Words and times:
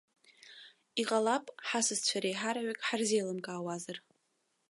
Иҟалап, 1.01 1.45
ҳасасцәа 1.67 2.17
реиҳараҩык 2.23 2.79
ҳарзеилымкаауазар? 2.87 3.97